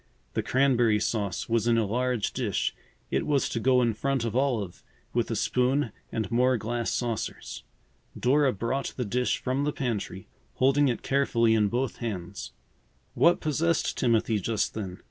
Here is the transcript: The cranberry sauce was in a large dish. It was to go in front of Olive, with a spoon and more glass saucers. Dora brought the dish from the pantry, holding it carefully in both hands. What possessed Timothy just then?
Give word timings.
The 0.33 0.41
cranberry 0.41 0.99
sauce 0.99 1.47
was 1.47 1.67
in 1.67 1.77
a 1.77 1.85
large 1.85 2.33
dish. 2.33 2.73
It 3.11 3.27
was 3.27 3.47
to 3.49 3.59
go 3.59 3.83
in 3.83 3.93
front 3.93 4.25
of 4.25 4.35
Olive, 4.35 4.83
with 5.13 5.29
a 5.29 5.35
spoon 5.35 5.91
and 6.11 6.31
more 6.31 6.57
glass 6.57 6.89
saucers. 6.89 7.61
Dora 8.19 8.51
brought 8.51 8.95
the 8.97 9.05
dish 9.05 9.37
from 9.37 9.63
the 9.63 9.71
pantry, 9.71 10.27
holding 10.55 10.87
it 10.87 11.03
carefully 11.03 11.53
in 11.53 11.67
both 11.67 11.97
hands. 11.97 12.51
What 13.13 13.41
possessed 13.41 13.95
Timothy 13.95 14.39
just 14.39 14.73
then? 14.73 14.97